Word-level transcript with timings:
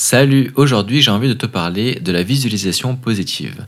Salut, 0.00 0.52
aujourd'hui 0.54 1.02
j'ai 1.02 1.10
envie 1.10 1.26
de 1.26 1.34
te 1.34 1.44
parler 1.44 1.96
de 1.96 2.12
la 2.12 2.22
visualisation 2.22 2.94
positive. 2.94 3.66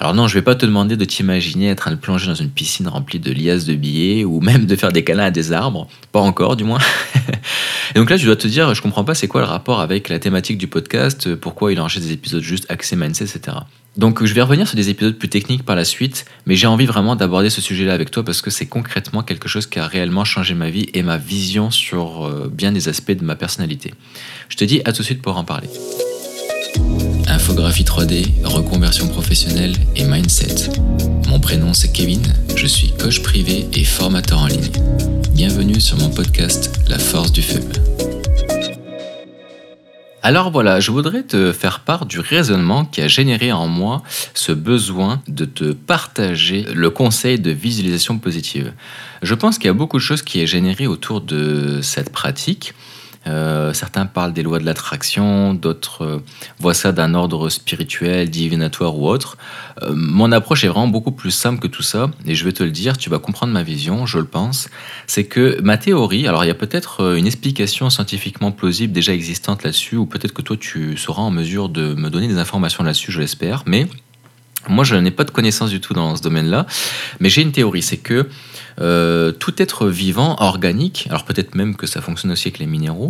Alors 0.00 0.12
non, 0.12 0.26
je 0.26 0.34
vais 0.34 0.42
pas 0.42 0.56
te 0.56 0.66
demander 0.66 0.96
de 0.96 1.04
t'imaginer 1.04 1.68
être 1.68 1.82
en 1.82 1.82
train 1.82 1.90
de 1.92 2.00
plonger 2.00 2.26
dans 2.26 2.34
une 2.34 2.50
piscine 2.50 2.88
remplie 2.88 3.20
de 3.20 3.30
liasses 3.30 3.64
de 3.64 3.74
billets 3.74 4.24
ou 4.24 4.40
même 4.40 4.66
de 4.66 4.74
faire 4.74 4.90
des 4.90 5.04
câlins 5.04 5.26
à 5.26 5.30
des 5.30 5.52
arbres, 5.52 5.86
pas 6.10 6.18
encore 6.18 6.56
du 6.56 6.64
moins. 6.64 6.80
Et 7.94 7.98
donc 8.00 8.10
là, 8.10 8.18
tu 8.18 8.24
dois 8.24 8.34
te 8.34 8.48
dire, 8.48 8.74
je 8.74 8.82
comprends 8.82 9.04
pas 9.04 9.14
c'est 9.14 9.28
quoi 9.28 9.40
le 9.40 9.46
rapport 9.46 9.80
avec 9.80 10.08
la 10.08 10.18
thématique 10.18 10.58
du 10.58 10.66
podcast, 10.66 11.36
pourquoi 11.36 11.72
il 11.72 11.78
enregistre 11.78 12.08
des 12.08 12.12
épisodes 12.12 12.42
juste 12.42 12.66
axés 12.68 12.96
mindset, 12.96 13.26
etc. 13.26 13.58
Donc 13.98 14.24
je 14.24 14.32
vais 14.32 14.42
revenir 14.42 14.68
sur 14.68 14.76
des 14.76 14.90
épisodes 14.90 15.16
plus 15.18 15.28
techniques 15.28 15.64
par 15.64 15.74
la 15.74 15.84
suite, 15.84 16.24
mais 16.46 16.54
j'ai 16.54 16.68
envie 16.68 16.86
vraiment 16.86 17.16
d'aborder 17.16 17.50
ce 17.50 17.60
sujet-là 17.60 17.92
avec 17.92 18.12
toi 18.12 18.24
parce 18.24 18.40
que 18.40 18.48
c'est 18.48 18.66
concrètement 18.66 19.24
quelque 19.24 19.48
chose 19.48 19.66
qui 19.66 19.80
a 19.80 19.88
réellement 19.88 20.24
changé 20.24 20.54
ma 20.54 20.70
vie 20.70 20.86
et 20.94 21.02
ma 21.02 21.18
vision 21.18 21.72
sur 21.72 22.24
euh, 22.24 22.48
bien 22.50 22.70
des 22.70 22.88
aspects 22.88 23.10
de 23.10 23.24
ma 23.24 23.34
personnalité. 23.34 23.92
Je 24.48 24.56
te 24.56 24.64
dis 24.64 24.80
à 24.84 24.92
tout 24.92 25.02
de 25.02 25.06
suite 25.06 25.20
pour 25.20 25.36
en 25.36 25.42
parler. 25.42 25.68
Infographie 27.26 27.82
3D, 27.82 28.44
reconversion 28.44 29.08
professionnelle 29.08 29.74
et 29.96 30.04
mindset. 30.04 30.70
Mon 31.28 31.40
prénom 31.40 31.74
c'est 31.74 31.92
Kevin, 31.92 32.22
je 32.54 32.68
suis 32.68 32.92
coach 32.92 33.20
privé 33.20 33.66
et 33.74 33.82
formateur 33.84 34.38
en 34.38 34.46
ligne. 34.46 34.70
Bienvenue 35.32 35.80
sur 35.80 35.98
mon 35.98 36.08
podcast 36.08 36.70
La 36.88 37.00
force 37.00 37.32
du 37.32 37.42
feu. 37.42 37.60
Alors 40.22 40.50
voilà, 40.50 40.80
je 40.80 40.90
voudrais 40.90 41.22
te 41.22 41.52
faire 41.52 41.80
part 41.80 42.04
du 42.04 42.18
raisonnement 42.18 42.84
qui 42.84 43.00
a 43.00 43.08
généré 43.08 43.52
en 43.52 43.68
moi 43.68 44.02
ce 44.34 44.50
besoin 44.50 45.22
de 45.28 45.44
te 45.44 45.72
partager 45.72 46.66
le 46.74 46.90
conseil 46.90 47.38
de 47.38 47.52
visualisation 47.52 48.18
positive. 48.18 48.72
Je 49.22 49.34
pense 49.34 49.58
qu'il 49.58 49.66
y 49.66 49.70
a 49.70 49.74
beaucoup 49.74 49.98
de 49.98 50.02
choses 50.02 50.22
qui 50.22 50.40
est 50.40 50.46
généré 50.46 50.88
autour 50.88 51.20
de 51.20 51.80
cette 51.82 52.10
pratique 52.10 52.74
euh, 53.28 53.72
certains 53.72 54.06
parlent 54.06 54.32
des 54.32 54.42
lois 54.42 54.58
de 54.58 54.64
l'attraction, 54.64 55.54
d'autres 55.54 56.04
euh, 56.04 56.18
voient 56.58 56.74
ça 56.74 56.92
d'un 56.92 57.14
ordre 57.14 57.48
spirituel, 57.48 58.30
divinatoire 58.30 58.96
ou 58.98 59.08
autre. 59.08 59.36
Euh, 59.82 59.92
mon 59.94 60.32
approche 60.32 60.64
est 60.64 60.68
vraiment 60.68 60.88
beaucoup 60.88 61.12
plus 61.12 61.30
simple 61.30 61.60
que 61.60 61.66
tout 61.66 61.82
ça, 61.82 62.10
et 62.26 62.34
je 62.34 62.44
vais 62.44 62.52
te 62.52 62.62
le 62.62 62.70
dire, 62.70 62.96
tu 62.96 63.10
vas 63.10 63.18
comprendre 63.18 63.52
ma 63.52 63.62
vision, 63.62 64.06
je 64.06 64.18
le 64.18 64.24
pense. 64.24 64.68
C'est 65.06 65.24
que 65.24 65.60
ma 65.62 65.76
théorie, 65.76 66.26
alors 66.26 66.44
il 66.44 66.48
y 66.48 66.50
a 66.50 66.54
peut-être 66.54 67.16
une 67.16 67.26
explication 67.26 67.90
scientifiquement 67.90 68.50
plausible 68.50 68.92
déjà 68.92 69.12
existante 69.12 69.62
là-dessus, 69.62 69.96
ou 69.96 70.06
peut-être 70.06 70.32
que 70.32 70.42
toi 70.42 70.56
tu 70.58 70.96
seras 70.96 71.22
en 71.22 71.30
mesure 71.30 71.68
de 71.68 71.94
me 71.94 72.10
donner 72.10 72.28
des 72.28 72.38
informations 72.38 72.82
là-dessus, 72.82 73.12
je 73.12 73.20
l'espère, 73.20 73.62
mais 73.66 73.86
moi 74.68 74.84
je 74.84 74.96
n'ai 74.96 75.10
pas 75.10 75.24
de 75.24 75.30
connaissances 75.30 75.70
du 75.70 75.80
tout 75.80 75.94
dans 75.94 76.16
ce 76.16 76.22
domaine-là, 76.22 76.66
mais 77.20 77.28
j'ai 77.28 77.42
une 77.42 77.52
théorie, 77.52 77.82
c'est 77.82 77.96
que 77.98 78.28
euh, 78.80 79.32
tout 79.32 79.60
être 79.60 79.88
vivant, 79.88 80.36
organique, 80.38 81.06
alors 81.08 81.24
peut-être 81.24 81.54
même 81.54 81.74
que 81.74 81.86
ça 81.86 82.00
fonctionne 82.00 82.30
aussi 82.30 82.48
avec 82.48 82.58
les 82.58 82.66
minéraux, 82.66 83.08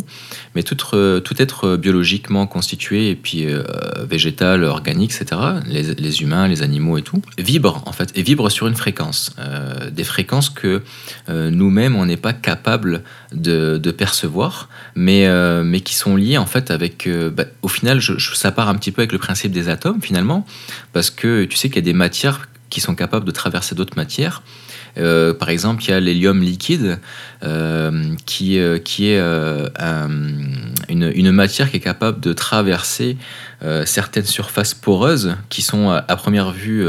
mais 0.54 0.62
tout, 0.62 0.76
euh, 0.94 1.20
être 1.38 1.76
biologiquement 1.76 2.46
constitué 2.46 3.10
et 3.10 3.16
puis 3.16 3.44
euh, 3.46 3.62
végétal, 4.08 4.64
organique, 4.64 5.12
etc., 5.12 5.40
les, 5.66 6.22
humains, 6.22 6.48
les 6.48 6.62
animaux 6.62 6.96
et 6.96 7.02
tout, 7.02 7.20
vibre 7.36 7.82
en 7.86 7.92
fait, 7.92 8.10
et 8.16 8.22
vibre 8.22 8.50
sur 8.50 8.66
une 8.66 8.76
fréquence, 8.76 9.36
des 9.92 10.04
fréquences 10.04 10.50
que 10.50 10.82
nous-mêmes 11.28 11.96
on 11.96 12.06
n'est 12.06 12.16
pas 12.16 12.32
capable 12.32 13.02
de, 13.32 13.90
percevoir, 13.90 14.68
mais, 14.94 15.28
qui 15.84 15.94
sont 15.94 16.16
liées 16.16 16.38
en 16.38 16.46
fait 16.46 16.70
avec, 16.70 17.08
bah, 17.08 17.44
au 17.62 17.68
final, 17.68 18.00
ça 18.34 18.52
part 18.52 18.68
un 18.68 18.74
petit 18.74 18.90
peu 18.90 19.02
avec 19.02 19.12
le 19.12 19.18
principe 19.18 19.52
des 19.52 19.68
atomes 19.68 20.00
finalement, 20.00 20.46
parce 20.92 21.10
que 21.10 21.44
tu 21.44 21.56
sais 21.56 21.68
qu'il 21.68 21.76
y 21.76 21.78
a 21.80 21.82
des 21.82 21.92
matières 21.92 22.48
qui 22.70 22.80
sont 22.80 22.94
capables 22.94 23.24
de 23.24 23.30
traverser 23.30 23.74
d'autres 23.74 23.96
matières. 23.96 24.42
Euh, 24.96 25.34
par 25.34 25.50
exemple, 25.50 25.82
il 25.84 25.90
y 25.90 25.92
a 25.92 26.00
l'hélium 26.00 26.42
liquide, 26.42 26.98
euh, 27.44 28.14
qui, 28.26 28.58
euh, 28.58 28.78
qui 28.78 29.08
est 29.08 29.20
une, 30.88 31.12
une, 31.14 31.30
matière 31.30 31.70
qui 31.70 31.76
est 31.76 31.80
capable 31.80 32.20
de 32.20 32.32
traverser 32.32 33.16
certaines 33.84 34.26
surfaces 34.26 34.74
poreuses 34.74 35.36
qui 35.48 35.62
sont 35.62 35.90
à, 35.90 36.16
première 36.16 36.52
vue 36.52 36.86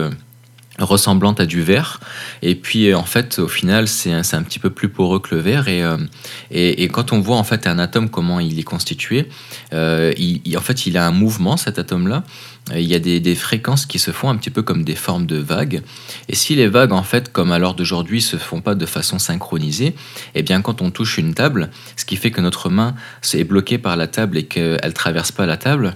ressemblantes 0.77 1.39
à 1.39 1.45
du 1.45 1.61
verre. 1.61 2.00
Et 2.42 2.55
puis, 2.55 2.94
en 2.94 3.03
fait, 3.03 3.39
au 3.39 3.48
final, 3.48 3.88
c'est 3.88 4.11
un, 4.11 4.21
un, 4.21 4.43
petit 4.43 4.59
peu 4.59 4.70
plus 4.70 4.89
poreux 4.89 5.20
que 5.20 5.36
le 5.36 5.42
verre. 5.42 5.67
Et, 5.67 5.83
et, 6.52 6.88
quand 6.88 7.11
on 7.11 7.20
voit 7.20 7.38
en 7.38 7.43
fait 7.43 7.67
un 7.67 7.80
atome, 7.80 8.09
comment 8.09 8.39
il 8.39 8.59
est 8.59 8.64
constitué, 8.64 9.30
en 9.71 10.61
fait, 10.61 10.86
il 10.86 10.98
a 10.98 11.05
un 11.05 11.11
mouvement, 11.11 11.58
cet 11.58 11.80
atome-là. 11.80 12.23
Il 12.76 12.86
y 12.86 12.96
a 12.96 13.00
des, 13.00 13.36
fréquences 13.36 13.86
qui 13.86 14.00
se 14.00 14.12
font 14.12 14.30
un 14.30 14.36
petit 14.36 14.50
peu 14.50 14.62
comme 14.62 14.84
des 14.84 14.96
formes 14.96 15.26
de 15.26 15.38
vagues. 15.38 15.82
Et 16.28 16.36
si 16.36 16.56
les 16.56 16.68
vagues, 16.68 16.92
en 16.92 17.04
fait, 17.04 17.32
comme 17.32 17.52
à 17.52 17.60
l'heure 17.60 17.74
d'aujourd'hui, 17.74 18.22
se 18.22 18.38
font 18.38 18.62
pas 18.62 18.76
de 18.76 18.86
façon 18.86 19.20
synchronisée, 19.20 19.96
eh 20.36 20.44
bien, 20.44 20.62
quand 20.62 20.82
on 20.82 20.92
touche 20.92 21.18
une 21.18 21.34
table, 21.34 21.70
ce 21.96 22.06
qui 22.06 22.16
fait 22.16 22.32
que 22.32 22.42
notre 22.42 22.70
main 22.70 22.96
est 23.34 23.44
bloquée 23.44 23.78
par 23.78 23.96
la 23.96 24.08
table 24.08 24.38
et 24.38 24.44
qu'elle 24.44 24.94
traverse 24.94 25.32
pas 25.32 25.46
la 25.46 25.58
table, 25.58 25.96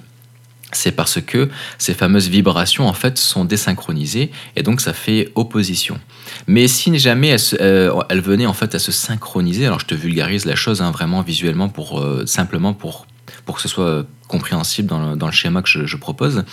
c'est 0.76 0.92
parce 0.92 1.22
que 1.22 1.50
ces 1.78 1.94
fameuses 1.94 2.30
vibrations 2.30 2.88
en 2.88 2.94
fait 2.94 3.18
sont 3.18 3.46
désynchronisées 3.46 4.32
et 4.56 4.64
donc 4.64 4.82
ça 4.82 4.94
fait 4.94 5.32
opposition. 5.36 6.00
Mais 6.48 6.68
si 6.68 6.98
jamais 6.98 7.30
elles, 7.30 7.60
euh, 7.62 8.04
venaient 8.12 8.46
en 8.46 8.54
fait 8.54 8.76
à 8.76 8.80
se 8.80 8.92
synchroniser, 8.92 9.66
alors 9.66 9.80
je 9.80 9.86
te 9.86 9.96
vulgarise 9.96 10.46
la 10.46 10.56
chose 10.56 10.82
hein, 10.82 10.92
vraiment 10.92 11.22
visuellement 11.22 11.70
pour 11.70 12.00
euh, 12.00 12.26
simplement 12.26 12.74
pour 12.74 13.06
pour 13.46 13.56
que 13.56 13.62
ce 13.62 13.68
soit 13.68 14.06
compréhensible 14.28 14.88
dans 14.88 15.28
le, 15.28 15.32
schéma 15.32 15.62
que 15.62 15.86
je, 15.86 15.98
propose. 15.98 16.44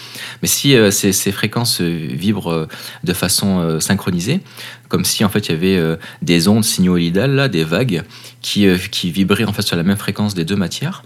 Mais 0.43 0.49
si 0.49 0.75
euh, 0.75 0.91
ces, 0.91 1.33
fréquences 1.33 1.81
vibrent 1.81 2.53
euh, 2.53 2.69
de 3.05 3.13
façon 3.13 3.61
euh, 3.61 3.81
synchronisée, 3.81 4.41
comme 4.89 5.05
si 5.05 5.25
en 5.25 5.29
fait 5.29 5.49
il 5.49 5.53
y 5.53 5.55
avait 5.55 5.99
des 6.21 6.49
ondes 6.49 6.65
sinusoïdales, 6.65 7.35
là, 7.35 7.49
des 7.49 7.65
vagues, 7.65 8.03
qui, 8.43 8.67
qui 8.91 9.11
vibraient 9.11 9.45
en 9.45 9.53
fait 9.53 9.63
sur 9.63 9.77
la 9.77 9.83
même 9.83 9.97
fréquence 9.97 10.35
des 10.35 10.45
deux 10.45 10.57
matières, 10.57 11.05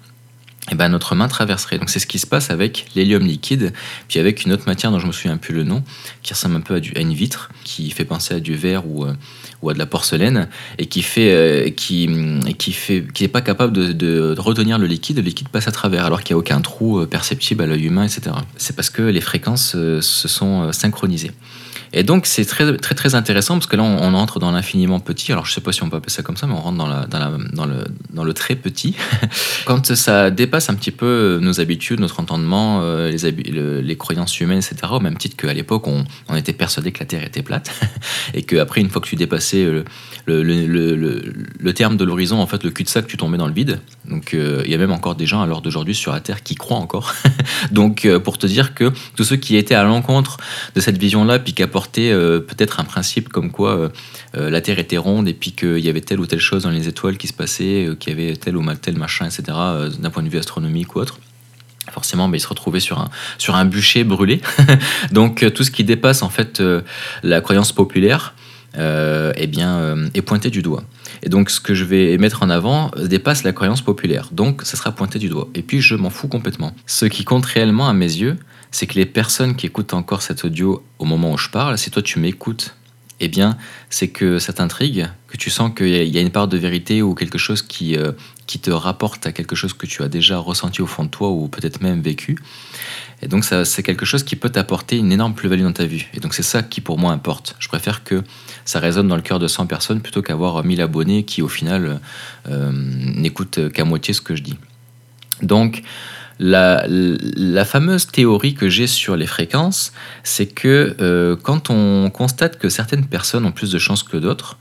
et 0.67 0.69
eh 0.73 0.75
ben 0.77 0.89
notre 0.89 1.15
main 1.15 1.29
traverserait. 1.29 1.79
Donc 1.79 1.91
c'est 1.91 1.99
ce 1.99 2.07
qui 2.07 2.19
se 2.19 2.27
passe 2.27 2.51
avec 2.51 2.87
l'hélium 2.95 3.23
liquide, 3.23 3.75
puis 4.09 4.19
avec 4.19 4.47
une 4.47 4.53
autre 4.55 4.65
matière 4.67 4.91
dont 4.91 4.99
je 4.99 5.07
me 5.07 5.13
souviens 5.13 5.37
plus 5.37 5.55
le 5.55 5.63
nom, 5.63 5.85
qui 6.23 6.33
ressemble 6.33 6.57
un 6.57 6.63
peu 6.63 6.77
à, 6.77 6.81
du, 6.81 6.95
à 6.97 7.01
une 7.01 7.13
vitre, 7.13 7.51
qui 7.65 7.91
fait 7.91 8.07
penser 8.07 8.33
à 8.33 8.41
du 8.41 8.55
verre 8.55 8.87
ou, 8.87 9.07
ou 9.65 9.71
à 9.71 9.75
de 9.75 9.79
la 9.79 9.87
porcelaine, 9.87 10.49
et 10.79 10.87
qui 10.87 11.03
fait, 11.03 11.73
qui, 11.77 12.09
qui 12.59 12.73
fait, 12.73 13.05
qui 13.13 13.25
n'est 13.25 13.29
pas 13.29 13.41
capable 13.41 13.73
de, 13.73 14.35
retenir 14.39 14.79
le 14.79 14.87
liquide. 14.87 15.17
Le 15.17 15.23
liquide 15.23 15.49
passe 15.49 15.69
à 15.69 15.73
travers, 15.73 16.05
alors 16.05 16.23
qu'il 16.23 16.35
n'y 16.35 16.39
a 16.39 16.41
aucun 16.41 16.61
trou 16.61 17.05
perceptible 17.07 17.63
à 17.63 17.67
l'œil 17.67 17.85
humain, 17.85 18.05
etc. 18.05 18.37
C'est 18.57 18.77
parce 18.77 18.91
que 18.91 19.03
les 19.03 19.21
fréquences 19.21 19.73
se 19.73 20.29
sont 20.29 20.73
synchronisées. 20.73 21.33
Et 21.97 22.03
donc 22.03 22.27
c'est 22.27 22.45
très, 22.45 22.77
très 22.77 22.97
très 22.97 23.15
intéressant 23.15 23.55
parce 23.55 23.69
que 23.69 23.77
là 23.77 23.85
on, 23.85 24.15
entre 24.15 24.41
dans 24.41 24.51
l'infiniment 24.51 24.99
petit. 24.99 25.31
Alors 25.31 25.47
je 25.47 25.53
sais 25.53 25.61
pas 25.61 25.71
si 25.71 25.83
on 25.85 25.89
peut 25.89 25.97
appeler 25.97 26.11
ça 26.11 26.23
comme 26.23 26.37
ça, 26.37 26.49
mais 26.49 26.53
on 26.53 26.61
rentre 26.61 26.77
dans, 26.77 26.89
la, 26.89 27.07
dans, 27.07 27.21
la, 27.21 27.31
dans, 27.53 27.67
le, 27.67 27.85
dans 28.13 28.25
le 28.25 28.35
très 28.35 28.57
petit. 28.57 28.97
Quand 29.65 29.95
ça 29.95 30.31
dépasse 30.33 30.69
un 30.69 30.75
petit 30.75 30.91
peu 30.91 31.39
nos 31.41 31.61
habitudes, 31.61 32.01
notre 32.01 32.19
entendement, 32.19 32.81
euh, 32.83 33.11
les, 33.11 33.83
les 33.83 33.97
croyances 33.97 34.41
humaines, 34.41 34.59
etc. 34.59 34.77
Au 34.91 34.99
même 34.99 35.17
titre 35.17 35.37
qu'à 35.37 35.55
l'époque 35.55 35.87
on, 35.87 36.05
on, 36.29 36.35
était 36.35 36.53
persuadé 36.53 36.91
que 36.91 36.99
la 36.99 37.07
Terre 37.07 37.25
était 37.25 37.43
plate 37.43 37.71
et 38.35 38.43
qu'après 38.43 38.81
une 38.81 38.91
fois 38.91 39.01
que 39.01 39.07
tu 39.07 39.15
dépassais 39.15 39.54
euh, 39.63 39.85
le, 40.27 41.73
terme 41.73 41.97
de 41.97 42.05
l'horizon, 42.05 42.41
en 42.41 42.47
fait 42.47 42.65
le 42.65 42.71
cul-de-sac, 42.71 43.07
tu 43.07 43.17
tombais 43.17 43.39
dans 43.39 43.47
le 43.47 43.53
vide. 43.53 43.81
Donc 44.09 44.35
euh, 44.35 44.63
il 44.65 44.71
y 44.71 44.75
a 44.75 44.79
même 44.79 44.93
encore 44.93 45.15
des 45.15 45.27
gens 45.27 45.43
à 45.43 45.47
l'heure 45.47 45.63
d'aujourd'hui 45.63 45.95
sur 45.95 46.13
la 46.13 46.21
Terre 46.21 46.43
qui 46.43 46.55
croient 46.55 46.79
encore. 46.79 47.15
Donc 47.71 48.09
pour 48.25 48.39
te 48.39 48.47
dire 48.47 48.75
que 48.75 48.93
tous 49.17 49.25
ceux 49.25 49.37
qui 49.37 49.57
étaient 49.57 49.75
à 49.75 49.85
l'encontre 49.85 50.39
de 50.75 50.81
cette 50.81 50.99
vision-là, 50.99 51.39
puis 51.39 51.53
qui 51.53 51.63
apportaient 51.63 52.13
euh, 52.13 52.41
peut-être 52.41 52.81
un 52.81 52.85
principe 52.85 53.29
comme 53.29 53.51
quoi 53.51 53.79
euh, 53.79 53.89
euh, 54.37 54.51
la 54.51 54.61
Terre 54.61 54.79
était 54.79 54.97
ronde 54.97 55.29
et 55.29 55.35
puis 55.35 55.53
qu'il 55.53 55.79
y 55.79 55.89
avait 55.89 56.01
telle 56.01 56.21
ou 56.21 56.27
telle 56.27 56.41
chose 56.41 56.65
dans 56.65 56.71
les 56.71 56.89
étoiles 56.89 57.17
qui 57.17 57.27
se 57.27 57.33
passait, 57.33 57.89
qu'il 57.99 58.19
y 58.19 58.23
avait 58.23 58.37
tel 58.37 58.57
ou 58.57 58.75
tel 58.75 58.99
machin, 58.99 59.27
etc., 59.27 59.43
d'un 59.99 60.11
point 60.11 60.23
de 60.23 60.29
vue 60.29 60.39
astronomique 60.39 60.97
ou 60.97 61.01
autre 61.01 61.19
forcément 61.93 62.29
mais 62.29 62.39
il 62.39 62.41
se 62.41 62.49
retrouvait 62.49 62.81
sur 62.81 62.99
un, 62.99 63.11
sur 63.39 63.55
un 63.55 63.67
bûcher 63.67 64.05
brûlé. 64.05 64.41
Donc 65.13 65.45
tout 65.55 65.63
ce 65.63 65.71
qui 65.71 65.85
dépasse 65.85 66.23
en 66.23 66.31
fait 66.31 66.63
la 67.23 67.41
croyance 67.41 67.73
populaire 67.73 68.35
eh 68.77 69.47
bien, 69.47 69.97
est 70.15 70.23
pointé 70.23 70.51
du 70.51 70.63
doigt. 70.63 70.85
Et 71.23 71.29
donc 71.29 71.51
ce 71.51 71.61
que 71.61 71.75
je 71.75 71.85
vais 71.85 72.19
mettre 72.19 72.43
en 72.43 72.51
avant 72.51 72.91
dépasse 73.03 73.45
la 73.45 73.53
croyance 73.53 73.83
populaire. 73.83 74.29
Donc 74.33 74.63
ça 74.63 74.77
sera 74.77 74.93
pointé 74.93 75.19
du 75.19 75.29
doigt. 75.29 75.49
Et 75.55 75.63
puis 75.63 75.81
je 75.81 75.95
m'en 75.95 76.11
fous 76.11 76.29
complètement. 76.29 76.75
Ce 76.87 77.07
qui 77.07 77.25
compte 77.25 77.47
réellement 77.47 77.89
à 77.89 77.93
mes 77.93 78.05
yeux, 78.05 78.37
c'est 78.71 78.87
que 78.87 78.95
les 78.95 79.07
personnes 79.07 79.55
qui 79.55 79.67
écoutent 79.67 79.95
encore 79.95 80.23
cet 80.23 80.45
audio 80.45 80.83
au 80.99 81.05
moment 81.05 81.33
où 81.33 81.39
je 81.39 81.49
parle, 81.49 81.79
si 81.79 81.91
toi 81.91 82.03
tu 82.03 82.19
m'écoutes, 82.19 82.75
eh 83.21 83.29
bien, 83.29 83.57
c'est 83.91 84.09
que 84.09 84.39
ça 84.39 84.53
t'intrigue, 84.53 85.09
que 85.29 85.37
tu 85.37 85.51
sens 85.51 85.73
qu'il 85.75 85.89
y 85.89 86.19
a 86.19 86.21
une 86.21 86.31
part 86.31 86.49
de 86.49 86.57
vérité 86.57 87.03
ou 87.03 87.15
quelque 87.15 87.39
chose 87.39 87.63
qui, 87.63 87.97
euh, 87.97 88.13
qui 88.47 88.59
te 88.59 88.71
rapporte 88.71 89.27
à 89.27 89.33
quelque 89.33 89.55
chose 89.55 89.73
que 89.73 89.87
tu 89.87 90.03
as 90.03 90.09
déjà 90.09 90.39
ressenti 90.39 90.83
au 90.83 90.87
fond 90.87 91.05
de 91.05 91.09
toi 91.09 91.31
ou 91.31 91.49
peut-être 91.49 91.81
même 91.81 92.01
vécu. 92.01 92.37
Et 93.23 93.29
donc, 93.29 93.45
c'est 93.45 93.83
quelque 93.83 94.05
chose 94.05 94.23
qui 94.23 94.37
peut 94.37 94.51
t'apporter 94.51 94.99
une 94.99 95.11
énorme 95.13 95.35
plus-value 95.35 95.63
dans 95.63 95.73
ta 95.73 95.87
vie. 95.87 96.05
Et 96.13 96.21
donc, 96.21 96.35
c'est 96.35 96.43
ça 96.43 96.63
qui, 96.63 96.81
pour 96.81 96.99
moi, 96.99 97.13
importe. 97.13 97.57
Je 97.59 97.69
préfère 97.69 98.05
que 98.05 98.23
ça 98.65 98.81
résonne 98.81 99.09
dans 99.09 99.17
le 99.17 99.23
cœur 99.23 99.39
de 99.39 99.49
100 99.49 99.67
personnes 99.67 100.01
plutôt 100.01 100.21
qu'avoir 100.21 100.63
1000 100.63 100.81
abonnés 100.83 101.23
qui, 101.25 101.41
au 101.41 101.49
final, 101.49 102.01
euh, 102.49 102.71
n'écoutent 102.75 103.73
qu'à 103.73 103.85
moitié 103.85 104.13
ce 104.13 104.21
que 104.21 104.35
je 104.35 104.43
dis. 104.43 104.59
Donc, 105.43 105.83
la, 106.39 107.65
fameuse 107.65 108.07
théorie 108.07 108.55
que 108.55 108.69
j'ai 108.69 108.87
sur 108.87 109.17
les 109.17 109.27
fréquences, 109.27 109.93
c'est 110.23 110.47
que 110.47 110.97
euh, 111.01 111.37
quand 111.37 111.71
on 111.71 112.11
constate 112.11 112.59
que 112.59 112.69
certaines 112.69 113.07
personnes 113.07 113.45
ont 113.45 113.53
plus 113.53 113.71
de 113.71 113.79
chances 113.79 114.03
que 114.03 114.17
d'autres, 114.17 114.59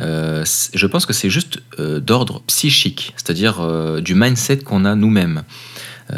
euh, 0.00 0.44
je 0.74 0.86
pense 0.86 1.06
que 1.06 1.12
c'est 1.12 1.30
juste 1.30 1.60
euh, 1.78 2.00
d'ordre 2.00 2.42
psychique, 2.46 3.14
c'est-à-dire 3.16 3.60
du 4.00 4.14
mindset 4.14 4.58
qu'on 4.58 4.84
a 4.84 4.94
nous-mêmes. 4.94 5.42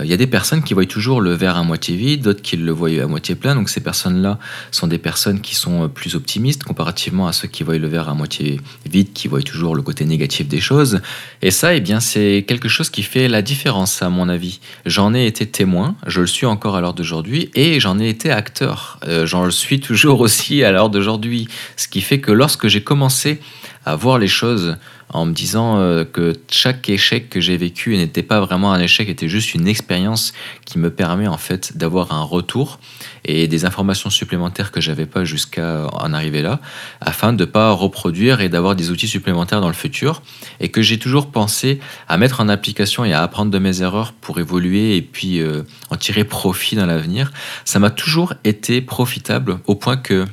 Il 0.02 0.08
y 0.08 0.12
a 0.12 0.16
des 0.16 0.26
personnes 0.26 0.62
qui 0.62 0.74
voient 0.74 0.84
toujours 0.84 1.20
le 1.20 1.32
verre 1.32 1.56
à 1.56 1.62
moitié 1.62 1.96
vide, 1.96 2.22
d'autres 2.22 2.42
qui 2.42 2.56
le 2.56 2.72
voient 2.72 2.90
à 2.90 3.06
moitié 3.06 3.34
plein. 3.34 3.54
Donc 3.54 3.70
ces 3.70 3.80
personnes-là 3.80 4.38
sont 4.70 4.86
des 4.86 4.98
personnes 4.98 5.40
qui 5.40 5.54
sont 5.54 5.88
plus 5.88 6.14
optimistes 6.14 6.62
comparativement 6.62 7.26
à 7.26 7.32
ceux 7.32 7.48
qui 7.48 7.62
voient 7.62 7.78
le 7.78 7.88
verre 7.88 8.08
à 8.08 8.14
moitié 8.14 8.60
vide, 8.84 9.12
qui 9.14 9.28
voient 9.28 9.42
toujours 9.42 9.74
le 9.74 9.82
côté 9.82 10.04
négatif 10.04 10.46
des 10.46 10.60
choses. 10.60 11.00
Et 11.40 11.50
ça, 11.50 11.74
eh 11.74 11.80
bien, 11.80 12.00
c'est 12.00 12.44
quelque 12.46 12.68
chose 12.68 12.90
qui 12.90 13.02
fait 13.02 13.28
la 13.28 13.40
différence, 13.40 14.02
à 14.02 14.10
mon 14.10 14.28
avis. 14.28 14.60
J'en 14.84 15.14
ai 15.14 15.26
été 15.26 15.46
témoin, 15.46 15.96
je 16.06 16.20
le 16.20 16.26
suis 16.26 16.46
encore 16.46 16.76
à 16.76 16.80
l'heure 16.80 16.94
d'aujourd'hui, 16.94 17.50
et 17.54 17.80
j'en 17.80 17.98
ai 17.98 18.08
été 18.08 18.30
acteur. 18.30 19.00
j'en 19.24 19.44
le 19.44 19.50
suis 19.50 19.80
toujours 19.80 20.20
aussi 20.20 20.62
à 20.64 20.72
l'heure 20.72 20.90
d'aujourd'hui. 20.90 21.48
Ce 21.76 21.88
qui 21.88 22.00
fait 22.00 22.20
que 22.20 22.32
lorsque 22.32 22.68
j'ai 22.68 22.82
commencé 22.82 23.40
à 23.88 23.96
voir 23.96 24.18
les 24.18 24.28
choses 24.28 24.76
en 25.08 25.24
me 25.24 25.32
disant 25.32 25.78
euh, 25.78 26.04
que 26.04 26.34
chaque 26.50 26.90
échec 26.90 27.30
que 27.30 27.40
j'ai 27.40 27.56
vécu 27.56 27.96
n'était 27.96 28.22
pas 28.22 28.38
vraiment 28.40 28.74
un 28.74 28.80
échec, 28.80 29.08
était 29.08 29.28
juste 29.28 29.54
une 29.54 29.66
expérience 29.66 30.34
qui 30.66 30.78
me 30.78 30.90
permet 30.90 31.26
en 31.26 31.38
fait 31.38 31.78
d'avoir 31.78 32.12
un 32.12 32.22
retour 32.22 32.80
et 33.24 33.48
des 33.48 33.64
informations 33.64 34.10
supplémentaires 34.10 34.70
que 34.70 34.82
j'avais 34.82 35.06
pas 35.06 35.24
jusqu'à 35.24 35.86
en 35.92 36.12
arriver 36.12 36.42
là, 36.42 36.60
afin 37.00 37.32
de 37.32 37.46
pas 37.46 37.70
reproduire 37.70 38.42
et 38.42 38.50
d'avoir 38.50 38.76
des 38.76 38.90
outils 38.90 39.08
supplémentaires 39.08 39.62
dans 39.62 39.68
le 39.68 39.72
futur, 39.74 40.20
et 40.60 40.68
que 40.68 40.82
j'ai 40.82 40.98
toujours 40.98 41.30
pensé 41.30 41.80
à 42.08 42.18
mettre 42.18 42.42
en 42.42 42.50
application 42.50 43.06
et 43.06 43.14
à 43.14 43.22
apprendre 43.22 43.50
de 43.50 43.58
mes 43.58 43.80
erreurs 43.80 44.12
pour 44.12 44.38
évoluer 44.38 44.96
et 44.96 45.02
puis 45.02 45.40
euh, 45.40 45.62
en 45.88 45.96
tirer 45.96 46.24
profit 46.24 46.76
dans 46.76 46.86
l'avenir. 46.86 47.32
Ça 47.64 47.78
m'a 47.78 47.90
toujours 47.90 48.34
été 48.44 48.82
profitable 48.82 49.60
au 49.66 49.74
point 49.74 49.96
que 49.96 50.26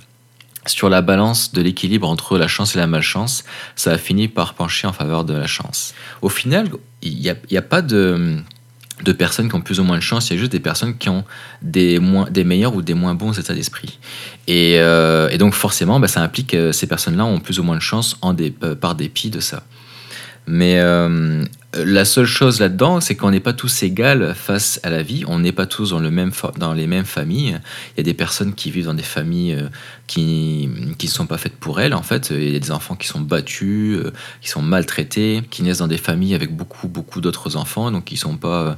sur 0.66 0.90
la 0.90 1.02
balance 1.02 1.52
de 1.54 1.62
l'équilibre 1.62 2.08
entre 2.08 2.38
la 2.38 2.48
chance 2.48 2.76
et 2.76 2.80
la 2.80 2.88
malchance, 2.88 3.44
ça 3.76 3.92
a 3.92 3.98
fini 3.98 4.28
par 4.28 4.54
pencher 4.54 4.88
en 4.88 4.94
faveur 4.94 5.24
de 5.24 5.34
la 5.34 5.48
chance. 5.48 5.94
Au 6.22 6.30
final, 6.30 6.70
il 7.02 7.20
n'y 7.20 7.58
a, 7.58 7.62
pas 7.62 7.82
de, 7.82 8.38
de, 9.04 9.12
personnes 9.12 9.48
qui 9.50 9.56
ont 9.56 9.62
plus 9.62 9.80
ou 9.80 9.84
moins 9.84 9.98
de 9.98 10.02
chance, 10.02 10.30
il 10.30 10.34
y 10.34 10.36
a 10.38 10.40
juste 10.40 10.52
des 10.52 10.60
personnes 10.60 10.98
qui 10.98 11.10
ont 11.10 11.24
des, 11.62 12.00
moins, 12.00 12.30
des 12.30 12.44
meilleurs 12.44 12.76
ou 12.76 12.82
des 12.82 12.96
moins 12.96 13.14
bons 13.14 13.38
états 13.38 13.54
d'esprit. 13.54 14.00
Et, 14.48 14.78
euh, 14.80 15.36
donc 15.38 15.54
forcément, 15.54 16.00
bah, 16.00 16.08
ça 16.08 16.22
implique 16.22 16.48
que 16.52 16.72
ces 16.72 16.88
personnes-là 16.88 17.26
ont 17.26 17.40
plus 17.40 17.60
ou 17.60 17.64
moins 17.64 17.76
de 17.76 17.82
chance 17.82 18.18
en 18.22 18.36
euh, 18.40 18.76
par 18.76 18.96
dépit 18.96 19.30
de 19.30 19.40
ça. 19.40 19.64
Mais 20.48 20.80
euh, 20.80 21.44
la 21.76 22.06
seule 22.06 22.26
chose 22.26 22.60
là-dedans, 22.60 23.02
c'est 23.02 23.16
qu'on 23.16 23.32
n'est 23.32 23.40
pas 23.40 23.54
tous 23.54 23.84
égaux 23.84 24.34
face 24.36 24.80
à 24.84 24.90
la 24.90 25.02
vie. 25.02 25.24
On 25.28 25.40
n'est 25.40 25.52
pas 25.52 25.66
tous 25.66 25.92
dans, 25.92 26.00
le 26.00 26.12
même 26.12 26.32
dans 26.58 26.74
les 26.74 26.88
mêmes 26.88 27.06
familles. 27.06 27.60
Il 27.94 27.98
y 27.98 28.00
a 28.02 28.04
des 28.04 28.14
personnes 28.14 28.54
qui 28.54 28.72
vivent 28.72 28.86
dans 28.86 28.94
des 28.94 29.04
familles 29.04 29.54
euh, 29.54 29.70
qui 30.08 30.70
ne 30.70 31.08
sont 31.08 31.26
pas 31.26 31.38
faites 31.38 31.56
pour 31.56 31.80
elles, 31.80 31.94
en 31.94 32.04
fait. 32.04 32.30
Il 32.32 32.54
y 32.54 32.56
a 32.56 32.60
des 32.60 32.72
enfants 32.72 32.96
qui 32.96 33.08
sont 33.08 33.22
battus, 33.22 33.98
euh, 33.98 34.14
qui 34.42 34.50
sont 34.50 34.62
maltraités, 34.62 35.42
qui 35.50 35.64
naissent 35.64 35.80
dans 35.80 35.88
des 35.88 35.98
familles 35.98 36.36
avec 36.36 36.56
beaucoup, 36.56 36.88
beaucoup 36.88 37.22
d'autres 37.22 37.56
enfants, 37.56 37.92
donc 37.92 38.12
ils 38.12 38.16
ne 38.16 38.20
sont 38.20 38.38
pas 38.38 38.62
euh, 38.62 38.74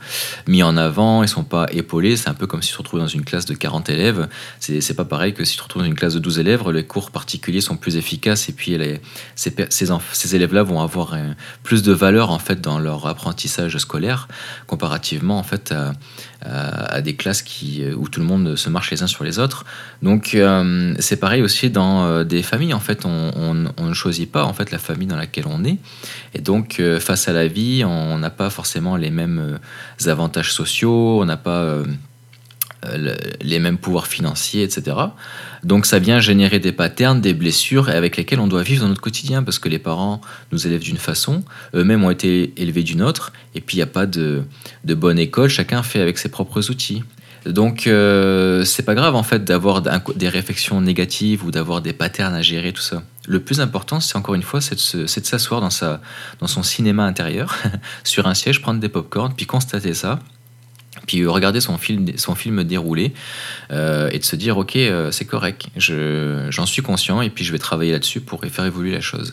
mis 0.48 0.64
en 0.64 0.78
avant, 0.78 1.24
ils 1.24 1.26
ne 1.26 1.32
sont 1.32 1.44
pas 1.44 1.68
épaulés. 1.72 2.16
C'est 2.16 2.30
un 2.30 2.34
peu 2.34 2.48
comme 2.48 2.62
si 2.62 2.70
tu 2.70 2.74
te 2.76 2.80
retrouves 2.80 3.00
dans 3.00 3.08
une 3.08 3.26
classe 3.26 3.46
de 3.46 3.54
40 3.54 3.90
élèves. 3.90 4.28
C'est 4.60 4.96
pas 4.96 5.06
pareil 5.06 5.34
que 5.34 5.44
si 5.44 5.54
tu 5.54 5.58
te 5.58 5.64
retrouves 5.64 5.82
dans 5.82 5.88
une 5.88 5.96
classe 5.96 6.14
de 6.14 6.20
12 6.20 6.40
élèves, 6.40 6.70
les 6.70 6.86
cours 6.86 7.12
particuliers 7.12 7.62
sont 7.62 7.76
plus 7.76 7.98
efficaces 7.98 8.50
et 8.50 8.54
puis 8.54 8.78
les, 8.78 9.02
ces, 9.36 9.54
ces, 9.70 10.36
élèves-là 10.36 10.64
vont 10.64 10.82
avoir 10.82 11.16
plus 11.64 11.84
de 11.84 11.92
valeur, 11.92 12.32
en 12.32 12.40
fait, 12.40 12.62
dans 12.62 12.80
leur 12.80 12.87
apprentissage 12.88 13.78
scolaire 13.78 14.28
comparativement 14.66 15.38
en 15.38 15.44
fait 15.44 15.74
à, 16.44 17.02
des 17.02 17.16
classes 17.16 17.42
qui, 17.42 17.84
où 17.96 18.08
tout 18.08 18.20
le 18.20 18.26
monde 18.26 18.56
se 18.56 18.70
marche 18.70 18.92
les 18.92 19.04
uns 19.04 19.08
sur 19.08 19.24
les 19.24 19.40
autres. 19.40 19.66
Donc 20.02 20.36
euh, 20.36 20.94
c'est 21.00 21.18
pareil 21.18 21.42
aussi 21.42 21.70
dans 21.70 22.06
euh, 22.06 22.24
des 22.24 22.44
familles 22.44 22.74
en 22.74 22.80
fait 22.80 23.06
on, 23.06 23.54
ne 23.54 23.94
choisit 23.94 24.32
pas 24.32 24.44
en 24.44 24.54
fait 24.54 24.72
la 24.72 24.78
famille 24.78 25.08
dans 25.08 25.18
laquelle 25.18 25.46
on 25.48 25.64
est 25.64 25.78
et 26.34 26.40
donc 26.40 26.80
euh, 26.80 27.00
face 27.00 27.28
à 27.28 27.34
la 27.34 27.48
vie 27.48 27.84
on 27.86 28.18
n'a 28.18 28.30
pas 28.30 28.50
forcément 28.50 28.96
les 28.96 29.10
mêmes 29.10 29.60
avantages 30.06 30.54
sociaux, 30.54 31.22
on 31.22 31.26
n'a 31.26 31.38
pas 31.38 31.84
les 33.42 33.60
mêmes 33.60 33.78
pouvoirs 33.78 34.08
financiers, 34.08 34.64
etc. 34.64 34.96
Donc 35.64 35.86
ça 35.86 36.00
vient 36.00 36.20
générer 36.20 36.60
des 36.60 36.72
patterns, 36.72 37.22
des 37.22 37.34
blessures 37.34 37.90
avec 37.90 38.18
lesquelles 38.18 38.40
on 38.40 38.48
doit 38.48 38.64
vivre 38.64 38.84
dans 38.84 38.90
notre 38.90 39.02
quotidien 39.02 39.44
parce 39.44 39.60
que 39.60 39.70
les 39.70 39.80
parents 39.80 40.22
nous 40.52 40.68
élèvent 40.68 40.82
d'une 40.82 40.98
façon, 40.98 41.44
eux-mêmes 41.74 42.04
ont 42.04 42.12
été 42.12 42.54
élevés 42.58 42.84
d'une 42.84 43.02
autre, 43.02 43.34
et 43.56 43.62
puis 43.62 43.78
il 43.78 43.80
n'y 43.80 43.84
a 43.84 43.88
pas 43.88 44.06
de, 44.06 44.44
bonne 44.86 45.20
école, 45.20 45.50
chacun 45.50 45.84
fait 45.84 46.02
avec 46.02 46.18
ses 46.18 46.30
propres 46.30 46.70
outils. 46.70 47.04
Donc 47.46 47.88
euh, 47.88 48.66
c'est 48.66 48.84
pas 48.84 48.96
grave 48.96 49.16
en 49.16 49.24
fait 49.24 49.46
d'avoir 49.46 49.82
des 49.82 50.30
réflexions 50.30 50.82
négatives 50.82 51.46
ou 51.46 51.52
d'avoir 51.52 51.82
des 51.82 51.94
patterns 51.94 52.34
à 52.34 52.42
gérer, 52.42 52.74
tout 52.74 52.82
ça. 52.82 53.04
Le 53.26 53.40
plus 53.40 53.60
important, 53.62 54.00
c'est 54.00 54.18
encore 54.18 54.36
une 54.36 54.44
fois, 54.44 54.62
c'est 54.62 54.76
de 54.76 55.08
s'asseoir 55.08 55.62
dans, 55.62 55.70
dans 56.40 56.48
son 56.48 56.64
cinéma 56.64 57.04
intérieur, 57.04 57.56
sur 58.04 58.28
un 58.28 58.34
siège, 58.34 58.62
prendre 58.62 58.80
des 58.80 58.90
pop-corns, 58.90 59.34
puis 59.36 59.46
constater 59.46 59.94
ça, 59.94 60.20
puis 61.08 61.26
regarder 61.26 61.62
son 61.62 61.78
film, 61.78 62.06
son 62.18 62.36
film 62.36 62.64
dérouler 62.64 63.14
euh, 63.72 64.10
et 64.12 64.20
de 64.20 64.24
se 64.24 64.36
dire 64.36 64.58
ok 64.58 64.76
euh, 64.76 65.10
c'est 65.12 65.26
correct, 65.26 65.68
j'en 65.78 66.66
suis 66.66 66.84
conscient 66.84 67.22
et 67.22 67.32
puis 67.32 67.44
je 67.44 67.52
vais 67.52 67.58
travailler 67.58 67.94
là-dessus 67.94 68.22
pour 68.22 68.46
faire 68.46 68.66
évoluer 68.66 68.92
la 68.92 69.02
chose. 69.02 69.32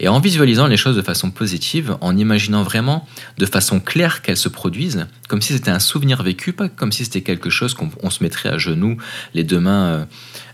Et 0.00 0.08
en 0.08 0.20
visualisant 0.20 0.66
les 0.66 0.76
choses 0.76 0.96
de 0.96 1.02
façon 1.02 1.30
positive, 1.30 1.96
en 2.00 2.16
imaginant 2.16 2.62
vraiment 2.62 3.06
de 3.38 3.46
façon 3.46 3.80
claire 3.80 4.20
qu'elles 4.20 4.36
se 4.36 4.50
produisent, 4.50 5.06
comme 5.28 5.40
si 5.40 5.54
c'était 5.54 5.70
un 5.70 5.78
souvenir 5.78 6.22
vécu, 6.22 6.52
pas 6.52 6.68
comme 6.68 6.92
si 6.92 7.04
c'était 7.04 7.22
quelque 7.22 7.48
chose 7.48 7.74
qu'on 7.74 8.10
se 8.10 8.22
mettrait 8.22 8.50
à 8.50 8.58
genoux, 8.58 8.98
les 9.32 9.44
deux 9.44 9.60
mains 9.60 10.06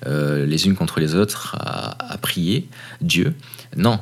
euh, 0.06 0.47
les 0.47 0.67
unes 0.67 0.75
contre 0.75 0.99
les 0.99 1.15
autres, 1.15 1.56
à, 1.61 2.12
à 2.12 2.19
prier 2.19 2.69
Dieu. 3.00 3.35
Non, 3.77 4.00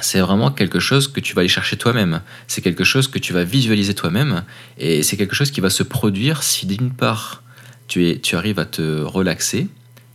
c'est 0.00 0.20
vraiment 0.20 0.50
quelque 0.50 0.80
chose 0.80 1.08
que 1.08 1.20
tu 1.20 1.34
vas 1.34 1.40
aller 1.40 1.48
chercher 1.48 1.76
toi-même. 1.76 2.20
C'est 2.46 2.62
quelque 2.62 2.84
chose 2.84 3.08
que 3.08 3.18
tu 3.18 3.32
vas 3.32 3.44
visualiser 3.44 3.94
toi-même. 3.94 4.44
Et 4.78 5.02
c'est 5.02 5.16
quelque 5.16 5.34
chose 5.34 5.50
qui 5.50 5.60
va 5.60 5.70
se 5.70 5.82
produire 5.82 6.42
si 6.42 6.66
d'une 6.66 6.92
part, 6.92 7.42
tu, 7.86 8.08
es, 8.08 8.18
tu 8.18 8.36
arrives 8.36 8.58
à 8.58 8.64
te 8.64 9.00
relaxer, 9.00 9.68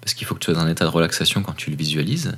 parce 0.09 0.15
qu'il 0.15 0.25
faut 0.25 0.33
que 0.33 0.39
tu 0.39 0.45
sois 0.45 0.55
dans 0.55 0.61
un 0.61 0.71
état 0.71 0.85
de 0.85 0.89
relaxation 0.89 1.43
quand 1.43 1.53
tu 1.53 1.69
le 1.69 1.75
visualises. 1.75 2.31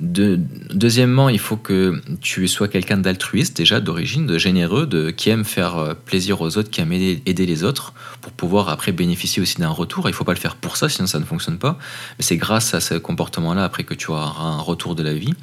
deuxièmement, 0.00 1.28
il 1.28 1.38
faut 1.38 1.58
que 1.58 2.00
tu 2.22 2.48
sois 2.48 2.66
quelqu'un 2.66 2.96
d'altruiste 2.96 3.58
déjà, 3.58 3.78
d'origine, 3.78 4.26
de 4.26 4.38
généreux, 4.38 4.86
de, 4.86 5.10
qui 5.10 5.28
aime 5.28 5.44
faire 5.44 5.76
euh, 5.76 5.92
plaisir 5.92 6.40
aux 6.40 6.56
autres, 6.56 6.70
qui 6.70 6.80
aime 6.80 6.92
aider, 6.92 7.20
les 7.26 7.62
autres, 7.62 7.92
pour 8.22 8.32
pouvoir 8.32 8.70
après 8.70 8.92
bénéficier 8.92 9.42
aussi 9.42 9.58
d'un 9.58 9.68
retour. 9.68 10.08
Il 10.08 10.12
ne 10.12 10.16
faut 10.16 10.24
pas 10.24 10.32
le 10.32 10.38
faire 10.38 10.56
pour 10.56 10.78
ça, 10.78 10.88
sinon 10.88 11.06
ça 11.06 11.18
ne 11.18 11.26
fonctionne 11.26 11.58
pas. 11.58 11.78
Mais 12.18 12.24
c'est 12.24 12.38
grâce 12.38 12.72
à 12.72 12.80
ce 12.80 12.94
comportement-là 12.94 13.64
après 13.64 13.84
que 13.84 13.92
tu 13.92 14.10
auras 14.10 14.42
un 14.42 14.60
retour 14.60 14.94
de 14.94 15.02
la 15.02 15.12
vie. 15.12 15.34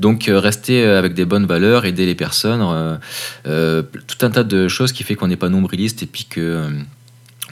Donc 0.00 0.30
euh, 0.30 0.40
rester 0.40 0.82
euh, 0.82 0.98
avec 0.98 1.12
des 1.12 1.26
bonnes 1.26 1.44
valeurs, 1.44 1.84
aider 1.84 2.06
les 2.06 2.14
personnes, 2.14 2.98
tout 3.44 4.18
un 4.22 4.30
tas 4.30 4.44
de 4.44 4.66
choses 4.66 4.92
qui 4.92 5.02
fait 5.02 5.14
qu'on 5.14 5.28
n'est 5.28 5.36
pas 5.36 5.50
nombriliste 5.50 6.02
et 6.02 6.06
puis 6.06 6.24
que 6.24 6.70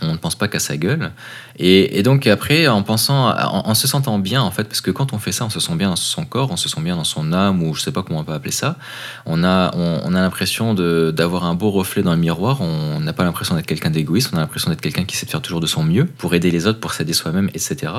on 0.03 0.13
ne 0.13 0.17
pense 0.17 0.35
pas 0.35 0.49
qu'à 0.49 0.59
sa 0.59 0.77
gueule. 0.77 1.13
Et, 1.59 2.03
donc 2.03 2.27
après, 2.27 2.67
en 2.69 2.83
pensant, 2.83 3.35
en, 3.37 3.75
se 3.75 3.87
sentant 3.87 4.19
bien, 4.19 4.43
en 4.43 4.51
fait, 4.51 4.65
parce 4.65 4.81
que 4.81 4.91
quand 4.91 5.13
on 5.13 5.19
fait 5.19 5.33
ça, 5.33 5.45
on 5.45 5.51
se 5.51 5.61
sent 5.61 5.75
bien 5.75 5.91
dans 5.91 5.97
son 5.97 6.25
corps, 6.25 6.51
on 6.51 6.57
se 6.57 6.69
sent 6.69 6.81
bien 6.81 6.97
dans 6.97 7.05
son 7.05 7.33
âme, 7.33 7.63
ou 7.63 7.75
je 7.75 7.83
sais 7.83 7.93
pas 7.93 8.03
comment 8.03 8.21
on 8.21 8.25
peut 8.25 8.33
appeler 8.33 8.53
ça. 8.53 8.77
On 9.27 9.45
a, 9.45 9.75
on, 9.77 10.15
a 10.15 10.21
l'impression 10.21 10.75
d'avoir 10.75 11.45
un 11.45 11.55
beau 11.55 11.71
reflet 11.71 12.03
dans 12.03 12.13
le 12.13 12.19
miroir. 12.19 12.61
On 12.61 13.01
n'a 13.01 13.13
pas 13.13 13.25
l'impression 13.25 13.55
d'être 13.55 13.67
quelqu'un 13.67 13.91
d'égoïste. 13.91 14.31
On 14.33 14.37
a 14.37 14.41
l'impression 14.41 14.71
d'être 14.71 14.81
quelqu'un 14.81 15.05
qui 15.05 15.17
sait 15.17 15.27
faire 15.27 15.43
toujours 15.43 15.61
de 15.61 15.67
son 15.67 15.85
mieux 15.85 16.07
pour 16.07 16.35
aider 16.35 16.51
les 16.51 16.67
autres, 16.67 16.81
pour 16.81 16.93
s'aider 16.93 17.13
soi-même, 17.13 17.51
etc. 17.55 17.93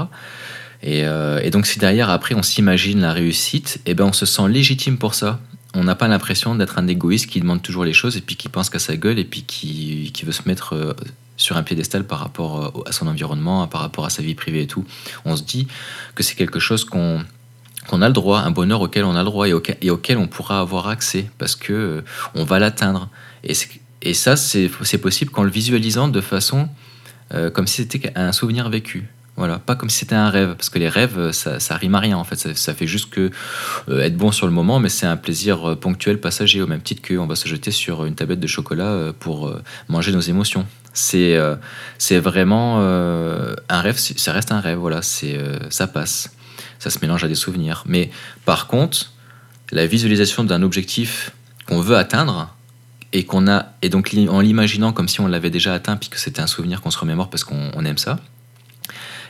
Euh, 0.83 1.39
et, 1.43 1.51
donc 1.51 1.67
si 1.67 1.79
derrière, 1.79 2.09
après, 2.09 2.35
on 2.35 2.43
s'imagine 2.43 3.01
la 3.01 3.13
réussite, 3.13 3.81
et 3.85 3.91
eh 3.91 3.93
ben 3.93 4.05
on 4.05 4.13
se 4.13 4.25
sent 4.25 4.47
légitime 4.47 4.97
pour 4.97 5.13
ça 5.13 5.39
on 5.73 5.83
n'a 5.83 5.95
pas 5.95 6.07
l'impression 6.07 6.55
d'être 6.55 6.77
un 6.77 6.87
égoïste 6.87 7.27
qui 7.27 7.39
demande 7.39 7.61
toujours 7.61 7.85
les 7.85 7.93
choses 7.93 8.17
et 8.17 8.21
puis 8.21 8.35
qui 8.35 8.49
pense 8.49 8.69
qu'à 8.69 8.79
sa 8.79 8.95
gueule 8.97 9.19
et 9.19 9.23
puis 9.23 9.43
qui, 9.43 10.11
qui 10.13 10.25
veut 10.25 10.31
se 10.31 10.43
mettre 10.45 10.73
euh, 10.73 10.93
sur 11.41 11.57
un 11.57 11.63
piédestal 11.63 12.05
par 12.05 12.19
rapport 12.19 12.63
euh, 12.63 12.83
à 12.85 12.91
son 12.91 13.07
environnement, 13.07 13.67
par 13.67 13.81
rapport 13.81 14.05
à 14.05 14.09
sa 14.09 14.21
vie 14.21 14.35
privée 14.35 14.63
et 14.63 14.67
tout. 14.67 14.85
On 15.25 15.35
se 15.35 15.43
dit 15.43 15.67
que 16.15 16.23
c'est 16.23 16.35
quelque 16.35 16.59
chose 16.59 16.85
qu'on 16.85 17.23
a 17.89 18.07
le 18.07 18.13
droit, 18.13 18.39
un 18.39 18.51
bonheur 18.51 18.81
auquel 18.81 19.03
on 19.05 19.15
a 19.15 19.19
le 19.19 19.25
droit 19.25 19.47
et 19.47 19.89
auquel, 19.89 20.17
on 20.17 20.27
pourra 20.27 20.59
avoir 20.59 20.87
accès 20.87 21.29
parce 21.37 21.55
que 21.55 21.73
euh, 21.73 22.01
on 22.35 22.43
va 22.43 22.59
l'atteindre. 22.59 23.09
Et, 23.43 23.53
et, 24.03 24.13
ça, 24.13 24.35
c'est 24.35 24.97
possible 24.99 25.31
qu'en 25.31 25.43
le 25.43 25.49
visualisant 25.49 26.07
de 26.07 26.21
façon 26.21 26.69
euh, 27.33 27.49
comme 27.49 27.65
si 27.65 27.77
c'était 27.77 28.11
un 28.15 28.31
souvenir 28.33 28.69
vécu. 28.69 29.07
Voilà, 29.37 29.59
pas 29.59 29.75
comme 29.75 29.89
si 29.89 29.99
c'était 29.99 30.15
un 30.15 30.29
rêve, 30.29 30.55
parce 30.55 30.69
que 30.69 30.77
les 30.77 30.89
rêves, 30.89 31.31
ça, 31.31 31.59
ça 31.59 31.75
rime 31.75 31.95
à 31.95 31.99
rien 31.99 32.17
en 32.17 32.23
fait. 32.23 32.55
Ça, 32.55 32.73
fait 32.73 32.85
juste 32.85 33.09
que 33.09 33.31
être 33.89 34.17
bon 34.17 34.31
sur 34.31 34.45
le 34.45 34.51
moment, 34.51 34.79
mais 34.79 34.89
c'est 34.89 35.07
un 35.07 35.17
plaisir 35.17 35.77
ponctuel, 35.79 36.19
passager, 36.19 36.61
au 36.61 36.67
même 36.67 36.81
titre 36.81 37.07
qu'on 37.07 37.25
va 37.25 37.35
se 37.35 37.47
jeter 37.47 37.71
sur 37.71 38.05
une 38.05 38.13
tablette 38.13 38.41
de 38.41 38.47
chocolat 38.47 39.13
pour 39.19 39.51
manger 39.87 40.11
nos 40.11 40.19
émotions. 40.19 40.67
C'est 40.93 41.35
euh, 41.35 41.55
vraiment 42.19 42.77
euh, 42.79 43.55
un 43.69 43.81
rêve, 43.81 43.97
ça 43.97 44.33
reste 44.33 44.51
un 44.51 44.59
rêve, 44.59 44.77
voilà, 44.77 45.01
euh, 45.23 45.59
ça 45.69 45.87
passe. 45.87 46.35
Ça 46.79 46.89
se 46.89 46.99
mélange 47.01 47.23
à 47.23 47.27
des 47.27 47.35
souvenirs. 47.35 47.83
Mais 47.85 48.09
par 48.45 48.67
contre, 48.67 49.13
la 49.71 49.85
visualisation 49.85 50.43
d'un 50.43 50.63
objectif 50.63 51.31
qu'on 51.67 51.79
veut 51.79 51.95
atteindre 51.95 52.53
et 53.13 53.25
qu'on 53.25 53.47
a 53.47 53.67
et 53.81 53.89
donc 53.89 54.15
en 54.29 54.39
l'imaginant 54.39 54.93
comme 54.93 55.07
si 55.07 55.21
on 55.21 55.27
l'avait 55.27 55.49
déjà 55.49 55.73
atteint 55.73 55.97
puis 55.97 56.09
que 56.09 56.17
c'était 56.17 56.41
un 56.41 56.47
souvenir 56.47 56.81
qu'on 56.81 56.91
se 56.91 56.97
remémore 56.97 57.29
parce 57.29 57.43
qu'on 57.43 57.85
aime 57.85 57.97
ça, 57.97 58.19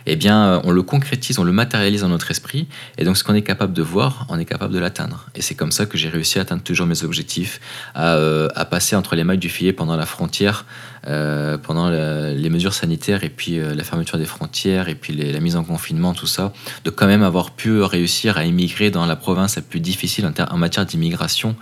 eh 0.05 0.15
bien, 0.15 0.61
on 0.63 0.71
le 0.71 0.81
concrétise, 0.81 1.39
on 1.39 1.43
le 1.43 1.51
matérialise 1.51 2.01
dans 2.01 2.09
notre 2.09 2.31
esprit. 2.31 2.67
Et 2.97 3.03
donc, 3.03 3.17
ce 3.17 3.23
qu'on 3.23 3.33
est 3.33 3.41
capable 3.41 3.73
de 3.73 3.81
voir, 3.81 4.25
on 4.29 4.39
est 4.39 4.45
capable 4.45 4.73
de 4.73 4.79
l'atteindre. 4.79 5.27
Et 5.35 5.41
c'est 5.41 5.55
comme 5.55 5.71
ça 5.71 5.85
que 5.85 5.97
j'ai 5.97 6.09
réussi 6.09 6.39
à 6.39 6.41
atteindre 6.41 6.63
toujours 6.63 6.87
mes 6.87 7.03
objectifs, 7.03 7.59
à, 7.93 8.15
euh, 8.15 8.47
passer 8.69 8.95
entre 8.95 9.15
les 9.15 9.23
mailles 9.23 9.37
du 9.37 9.49
filet 9.49 9.73
pendant 9.73 9.95
la 9.95 10.05
frontière, 10.05 10.65
euh, 11.07 11.57
pendant 11.57 11.89
les 11.89 12.49
mesures 12.49 12.73
sanitaires 12.73 13.23
et 13.23 13.29
puis 13.29 13.59
euh, 13.59 13.73
la 13.73 13.83
fermeture 13.83 14.17
des 14.17 14.25
frontières 14.25 14.87
et 14.87 14.95
puis 14.95 15.13
la 15.13 15.39
mise 15.39 15.55
en 15.55 15.63
confinement, 15.63 16.13
tout 16.13 16.27
ça, 16.27 16.53
de 16.85 16.89
quand 16.89 17.07
même 17.07 17.23
avoir 17.23 17.51
pu 17.51 17.81
réussir 17.81 18.37
à 18.37 18.45
immigrer 18.45 18.91
dans 18.91 19.05
la 19.05 19.15
province 19.15 19.55
la 19.55 19.61
plus 19.61 19.79
difficile 19.79 20.31
en 20.49 20.57
matière 20.57 20.85
d'immigration 20.85 21.55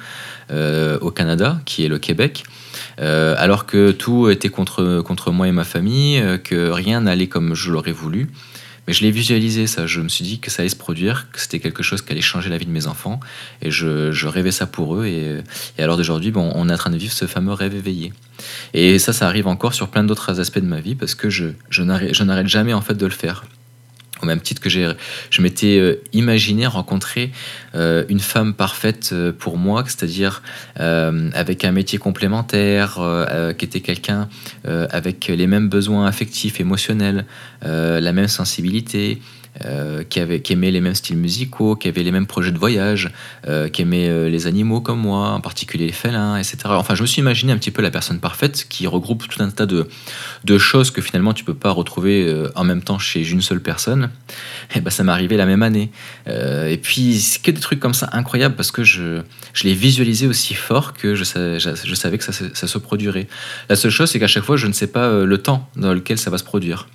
au 1.02 1.12
Canada, 1.12 1.60
qui 1.66 1.86
est 1.86 1.88
le 1.88 2.00
Québec. 2.00 2.44
Euh, 3.00 3.36
alors 3.38 3.66
que 3.66 3.92
tout 3.92 4.30
était 4.30 4.50
contre, 4.50 5.02
contre 5.02 5.32
moi 5.32 5.48
et 5.48 5.52
ma 5.52 5.64
famille, 5.64 6.20
euh, 6.20 6.38
que 6.38 6.70
rien 6.70 7.02
n'allait 7.02 7.28
comme 7.28 7.56
je 7.56 7.72
l'aurais 7.72 7.92
voulu. 7.92 8.30
Mais 8.88 8.94
je 8.94 9.04
l'ai 9.04 9.12
visualisé, 9.12 9.68
ça. 9.68 9.86
Je 9.86 10.02
me 10.02 10.10
suis 10.10 10.26
dit 10.26 10.40
que 10.40 10.50
ça 10.50 10.64
allait 10.64 10.70
se 10.70 10.76
produire, 10.76 11.28
que 11.32 11.40
c'était 11.40 11.60
quelque 11.60 11.84
chose 11.84 12.02
qui 12.02 12.12
allait 12.12 12.22
changer 12.22 12.50
la 12.50 12.58
vie 12.58 12.66
de 12.66 12.72
mes 12.72 12.88
enfants. 12.88 13.20
Et 13.62 13.70
je, 13.70 14.28
rêvais 14.28 14.52
ça 14.52 14.66
pour 14.66 14.96
eux. 14.96 15.06
Et, 15.06 15.42
et 15.78 15.84
alors 15.84 15.96
d'aujourd'hui, 15.96 16.32
bon, 16.32 16.52
on 16.56 16.70
est 16.70 16.74
en 16.74 16.78
train 16.78 16.90
de 16.90 16.98
vivre 16.98 17.14
ce 17.14 17.26
fameux 17.26 17.54
rêve 17.54 17.76
éveillé. 17.76 18.14
Et 18.74 18.98
ça, 18.98 19.14
ça 19.14 19.28
arrive 19.28 19.48
encore 19.48 19.76
sur 19.76 19.90
plein 19.90 20.04
d'autres 20.04 20.40
aspects 20.40 20.60
de 20.60 20.66
ma 20.66 20.80
vie 20.80 20.96
parce 20.96 21.14
que 21.14 21.30
je, 21.30 21.50
je 21.70 21.84
n'arrête 21.84 22.48
jamais 22.48 22.74
en 22.74 22.82
fait 22.82 22.96
de 22.96 23.06
le 23.06 23.12
faire 23.12 23.44
au 24.22 24.26
même 24.26 24.42
titre 24.42 24.62
que 24.62 24.70
je 24.70 25.42
m'étais 25.42 25.78
euh, 25.78 26.02
imaginé 26.14 26.68
rencontrer 26.68 27.32
euh, 27.76 28.04
une 28.10 28.20
femme 28.20 28.54
parfaite 28.54 29.12
euh, 29.14 29.32
pour 29.32 29.58
moi, 29.58 29.84
c'est-à-dire 29.86 30.42
avec 30.76 31.66
un 31.66 31.72
métier 31.72 32.00
complémentaire, 32.00 33.00
qui 33.58 33.66
était 33.66 33.82
quelqu'un 33.82 34.30
avec 34.66 35.28
les 35.28 35.48
mêmes 35.48 35.68
besoins 35.68 36.06
affectifs, 36.06 36.60
émotionnels, 36.60 37.26
la 37.62 38.12
même 38.14 38.28
sensibilité, 38.28 39.20
euh, 39.66 40.04
qui, 40.04 40.20
avait, 40.20 40.42
qui 40.42 40.54
aimait 40.54 40.72
les 40.72 40.80
mêmes 40.80 40.96
styles 40.96 41.18
musicaux, 41.18 41.76
qui 41.76 41.90
avait 41.90 42.04
les 42.04 42.12
mêmes 42.12 42.28
projets 42.28 42.52
de 42.52 42.58
voyage, 42.58 43.12
euh, 43.48 43.68
qui 43.68 43.82
aimait 43.82 44.08
euh, 44.08 44.30
les 44.30 44.48
animaux 44.48 44.80
comme 44.80 45.00
moi, 45.00 45.32
en 45.32 45.42
particulier 45.42 45.88
les 45.88 45.92
félins, 45.92 46.38
etc. 46.38 46.58
Enfin, 46.68 46.96
je 46.96 47.02
me 47.02 47.08
suis 47.08 47.20
imaginé 47.20 47.52
un 47.52 47.58
petit 47.58 47.72
peu 47.72 47.82
la 47.82 47.92
personne 47.92 48.20
parfaite 48.20 48.68
qui 48.70 48.88
regroupe 48.88 49.28
tout 49.28 49.44
un 49.44 49.50
tas 49.50 49.66
de, 49.66 49.90
de 50.46 50.58
choses 50.58 50.92
que 50.92 51.02
finalement 51.02 51.34
tu 51.34 51.44
peux 51.44 51.54
pas 51.54 51.72
retrouver 51.72 52.34
en 52.56 52.64
même 52.64 52.82
temps 52.82 53.00
chez 53.00 53.30
une 53.30 53.42
seule 53.42 53.60
personne. 53.62 54.10
Et 54.76 54.82
ben, 54.82 54.92
ça 54.92 55.04
m'est 55.04 55.12
arrivé 55.12 55.36
la 55.36 55.46
même 55.46 55.64
année. 55.64 55.92
et 56.28 56.80
puis, 56.82 57.20
c'est 57.20 57.42
que 57.42 57.52
des 57.52 57.60
trucs 57.60 57.80
comme 57.80 57.94
ça 57.94 58.10
incroyables 58.14 58.56
parce 58.56 58.72
que 58.72 58.84
je, 58.84 59.22
je 59.54 59.64
l'ai 59.64 59.74
visualisé 59.74 60.28
aussi 60.28 60.54
fort 60.54 60.94
que 60.94 61.16
je 61.16 61.24
savais, 61.24 61.60
je 61.60 61.96
savais 61.96 62.18
que 62.18 62.24
ça, 62.24 62.32
ça 62.32 62.68
se 62.68 62.78
produirait. 62.78 63.28
La 63.68 63.76
seule 63.76 63.92
chose, 63.92 64.10
c'est 64.10 64.20
qu'à 64.20 64.28
chaque 64.28 64.44
fois, 64.44 64.58
je 64.58 64.68
ne 64.68 64.74
sais 64.74 64.88
pas 64.88 65.24
le 65.26 65.38
temps 65.38 65.68
dans 65.76 65.94
lequel 65.94 66.18
ça 66.18 66.30
va 66.30 66.38
se 66.38 66.44
produire. 66.44 66.88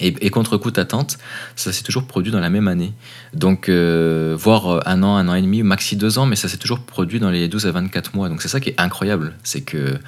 Et, 0.00 0.30
contre 0.30 0.56
coup 0.56 0.72
attente, 0.76 1.18
ça 1.56 1.72
s'est 1.72 1.82
toujours 1.82 2.04
produit 2.04 2.32
dans 2.32 2.40
la 2.40 2.50
même 2.50 2.68
année. 2.68 2.92
Donc, 3.34 3.68
euh, 3.68 4.34
voire 4.38 4.68
euh, 4.68 4.80
un 4.86 5.02
an, 5.02 5.16
un 5.16 5.28
an 5.28 5.34
et 5.34 5.42
demi, 5.42 5.62
maxi 5.62 5.96
deux 5.96 6.18
ans, 6.18 6.26
mais 6.26 6.36
ça 6.36 6.48
s'est 6.48 6.56
toujours 6.56 6.80
produit 6.80 7.20
dans 7.20 7.30
les 7.30 7.48
12 7.48 7.66
à 7.66 7.72
24 7.72 8.14
mois. 8.14 8.28
Donc, 8.28 8.40
c'est 8.40 8.48
ça 8.48 8.60
qui 8.60 8.70
est 8.70 8.80
incroyable. 8.80 9.34
C'est 9.42 9.60
que 9.60 9.98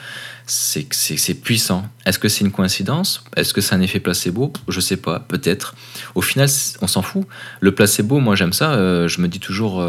c'est 0.47 1.35
puissant. 1.43 1.85
Est-ce 2.07 2.19
que 2.19 2.29
c'est 2.29 2.45
une 2.45 2.51
coïncidence? 2.51 3.25
Est-ce 3.37 3.53
que 3.53 3.61
c'est 3.61 3.75
un 3.75 3.81
effet 3.81 4.01
placebo? 4.01 4.53
Je 4.69 4.81
sais 4.81 4.97
pas, 4.97 5.21
peut-être. 5.21 5.75
Au 6.15 6.23
final, 6.23 6.49
on 6.81 6.87
s'en 6.87 7.03
fout. 7.03 7.27
Le 7.61 7.75
placebo, 7.75 8.19
moi 8.19 8.35
j'aime 8.35 8.53
ça. 8.53 8.73
Euh, 8.73 9.09
je 9.09 9.21
me 9.21 9.29
dis 9.29 9.41
toujours 9.41 9.85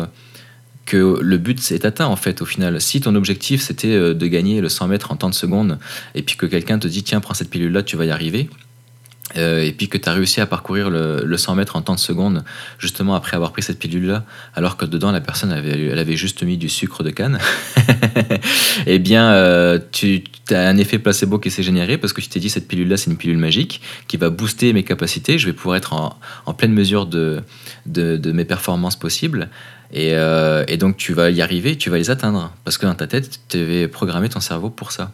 que 0.86 1.18
le 1.22 1.38
but 1.38 1.72
est 1.72 1.86
atteint 1.86 2.08
en 2.08 2.18
fait 2.18 2.42
au 2.42 2.46
final. 2.46 2.82
Si 2.82 3.00
ton 3.00 3.16
objectif 3.16 3.62
c'était 3.62 4.14
de 4.14 4.28
gagner 4.28 4.60
le 4.60 4.68
100 4.68 4.90
mètres 4.90 5.12
en 5.14 5.16
temps 5.16 5.30
de 5.30 5.34
secondes 5.34 5.80
et 6.14 6.24
puis 6.24 6.36
que 6.36 6.46
quelqu'un 6.46 6.78
te 6.78 6.90
dit 6.90 7.04
tiens 7.04 7.22
prends 7.22 7.34
cette 7.34 7.50
pilule 7.50 7.72
là 7.72 7.84
tu 7.84 7.96
vas 7.96 8.04
y 8.04 8.12
arriver, 8.12 8.50
euh, 9.38 9.64
et 9.64 9.72
puis 9.72 9.88
que 9.88 9.98
tu 9.98 10.08
as 10.08 10.14
réussi 10.14 10.42
à 10.42 10.46
parcourir 10.46 10.90
le, 10.90 11.38
100 11.38 11.56
mètres 11.56 11.76
en 11.76 11.82
temps 11.82 11.96
de 11.96 12.00
secondes, 12.00 12.44
justement 12.78 13.16
après 13.16 13.36
avoir 13.36 13.52
pris 13.52 13.64
cette 13.64 13.80
pilule-là, 13.80 14.24
alors 14.56 14.78
que 14.78 14.86
dedans 14.86 15.12
la 15.12 15.22
personne 15.22 15.52
avait, 15.52 15.88
elle 15.88 16.00
avait 16.00 16.16
juste 16.16 16.44
mis 16.44 16.58
du 16.58 16.70
sucre 16.70 17.04
de 17.04 17.10
canne, 17.10 17.40
eh 18.86 19.00
bien 19.00 19.32
euh, 19.34 19.80
tu 19.92 20.24
as 20.50 20.68
un 20.68 20.78
effet 20.78 21.00
placebo 21.00 21.40
qui 21.40 21.50
s'est 21.52 21.64
généré 21.64 21.98
parce 21.98 22.14
que 22.14 22.22
tu 22.22 22.28
t'es 22.28 22.40
dit 22.40 22.50
cette 22.50 22.68
pilule-là 22.68 22.98
c'est 22.98 23.10
une 23.10 23.18
pilule 23.18 23.38
magique 23.38 23.82
qui 24.08 24.18
va 24.18 24.30
booster 24.30 24.74
mes 24.74 24.84
capacités, 24.84 25.38
je 25.38 25.48
vais 25.48 25.54
pouvoir 25.54 25.78
être 25.78 25.94
en, 25.94 26.54
pleine 26.54 26.74
mesure 26.74 27.06
de, 27.06 27.42
de, 27.86 28.32
mes 28.32 28.46
performances 28.46 28.96
possibles. 28.96 29.50
Et, 29.92 30.12
euh, 30.14 30.64
et, 30.68 30.78
donc 30.78 30.98
tu 30.98 31.14
vas 31.14 31.30
y 31.30 31.42
arriver, 31.42 31.78
tu 31.78 31.90
vas 31.90 31.98
les 31.98 32.10
atteindre 32.10 32.52
parce 32.64 32.78
que 32.78 32.86
dans 32.86 32.96
ta 32.96 33.06
tête 33.06 33.40
tu 33.50 33.58
avais 33.58 33.88
programmé 33.88 34.30
ton 34.30 34.40
cerveau 34.40 34.70
pour 34.70 34.92
ça. 34.92 35.12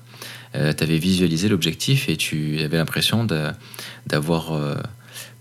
Euh, 0.56 0.74
tu 0.76 0.84
avais 0.84 0.98
visualisé 0.98 1.48
l'objectif 1.48 2.10
et 2.10 2.18
tu 2.18 2.60
avais 2.64 2.78
l'impression 2.78 3.24
d'avoir 4.10 4.54
euh, 4.54 4.76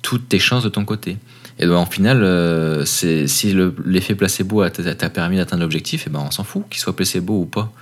toutes 0.02 0.28
tes 0.28 0.38
chances 0.38 0.64
de 0.64 0.68
ton 0.68 0.84
côté. 0.84 1.16
Et 1.58 1.66
donc, 1.66 1.76
en 1.76 1.86
final, 1.86 2.22
euh, 2.22 2.84
si 2.84 3.56
l'effet 3.84 4.14
placebo 4.14 4.68
t'a 4.68 5.10
permis 5.10 5.36
d'atteindre 5.36 5.62
l'objectif, 5.62 6.06
et 6.06 6.10
ben 6.10 6.22
on 6.24 6.30
s'en 6.30 6.44
fout, 6.44 6.64
qu'il 6.70 6.80
soit 6.80 6.94
placebo 6.94 7.40
ou 7.40 7.46
pas. 7.46 7.72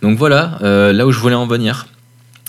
Donc 0.00 0.16
voilà, 0.16 0.58
là 0.60 1.06
où 1.06 1.12
je 1.12 1.18
voulais 1.18 1.34
en 1.34 1.46
venir. 1.46 1.86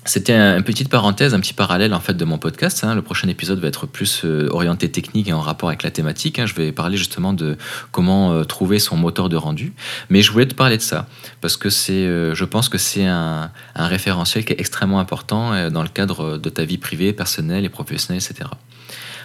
C'était 0.06 0.34
une 0.34 0.64
petite 0.64 0.90
parenthèse, 0.90 1.34
un 1.34 1.40
petit 1.40 1.54
parallèle 1.54 1.94
en 1.94 2.02
fait 2.02 2.14
de 2.14 2.26
mon 2.26 2.38
podcast. 2.38 2.84
Hein. 2.84 2.94
Le 2.94 3.02
prochain 3.02 3.30
épisode 3.30 3.60
va 3.60 3.70
être 3.70 3.86
plus 3.86 4.26
euh, 4.26 4.50
orienté 4.52 4.92
technique 4.92 5.30
et 5.30 5.34
en 5.34 5.40
rapport 5.40 5.70
avec 5.70 5.82
la 5.84 5.92
thématique. 5.92 6.40
Hein. 6.40 6.46
Je 6.46 6.54
vais 6.56 6.74
parler 6.74 6.98
justement 6.98 7.32
de 7.32 7.58
comment 7.92 8.34
euh, 8.34 8.44
trouver 8.44 8.80
son 8.80 8.98
moteur 8.98 9.30
de 9.30 9.38
rendu. 9.38 9.72
Mais 10.10 10.22
je 10.22 10.30
voulais 10.34 10.46
te 10.46 10.56
parler 10.56 10.76
de 10.76 10.82
ça 10.82 11.08
parce 11.40 11.56
que 11.56 11.70
c'est, 11.70 11.94
euh, 11.94 12.36
je 12.36 12.44
pense 12.44 12.68
que 12.68 12.78
c'est 12.78 13.06
un, 13.06 13.50
référentiel 13.76 14.44
qui 14.44 14.52
est 14.52 14.60
extrêmement 14.60 15.00
important 15.00 15.70
dans 15.70 15.84
le 15.84 15.90
cadre 15.90 16.38
de 16.38 16.50
ta 16.50 16.64
vie 16.64 16.78
privée, 16.78 17.14
personnelle 17.14 17.64
et 17.64 17.70
professionnelle, 17.70 18.22
etc. 18.24 18.50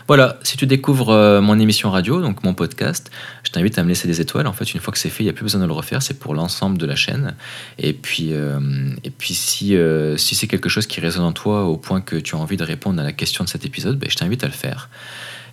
Voilà, 0.06 0.38
si 0.42 0.56
tu 0.56 0.66
découvres 0.66 1.40
mon 1.42 1.58
émission 1.58 1.90
radio, 1.90 2.22
donc 2.22 2.42
mon 2.42 2.54
podcast, 2.54 3.10
je 3.44 3.50
t'invite 3.50 3.78
à 3.78 3.82
me 3.82 3.88
laisser 3.88 4.08
des 4.08 4.20
étoiles. 4.20 4.46
En 4.46 4.52
fait, 4.52 4.72
une 4.72 4.80
fois 4.80 4.92
que 4.92 4.98
c'est 4.98 5.10
fait, 5.10 5.22
il 5.22 5.26
n'y 5.26 5.30
a 5.30 5.34
plus 5.34 5.42
besoin 5.42 5.60
de 5.60 5.66
le 5.66 5.72
refaire, 5.72 6.02
c'est 6.02 6.18
pour 6.18 6.34
l'ensemble 6.34 6.78
de 6.78 6.86
la 6.86 6.96
chaîne. 6.96 7.34
Et 7.78 7.92
puis, 7.92 8.32
et 8.32 9.10
puis 9.10 9.34
si, 9.34 9.76
si 10.16 10.34
c'est 10.34 10.46
chose 10.68 10.86
qui 10.86 11.00
résonne 11.00 11.24
en 11.24 11.32
toi 11.32 11.64
au 11.64 11.76
point 11.76 12.00
que 12.00 12.16
tu 12.16 12.34
as 12.34 12.38
envie 12.38 12.56
de 12.56 12.64
répondre 12.64 13.00
à 13.00 13.04
la 13.04 13.12
question 13.12 13.44
de 13.44 13.48
cet 13.48 13.64
épisode, 13.64 13.98
ben, 13.98 14.10
je 14.10 14.16
t'invite 14.16 14.44
à 14.44 14.46
le 14.46 14.52
faire. 14.52 14.88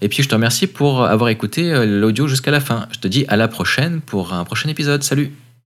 Et 0.01 0.09
puis, 0.09 0.23
je 0.23 0.27
te 0.27 0.35
remercie 0.35 0.67
pour 0.67 1.05
avoir 1.05 1.29
écouté 1.29 1.85
l'audio 1.85 2.27
jusqu'à 2.27 2.51
la 2.51 2.59
fin. 2.59 2.87
Je 2.91 2.99
te 2.99 3.07
dis 3.07 3.25
à 3.29 3.37
la 3.37 3.47
prochaine 3.47 4.01
pour 4.01 4.33
un 4.33 4.43
prochain 4.43 4.69
épisode. 4.69 5.03
Salut 5.03 5.31